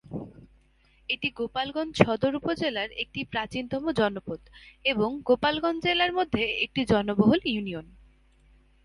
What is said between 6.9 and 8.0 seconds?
জনবহুল ইউনিয়ন।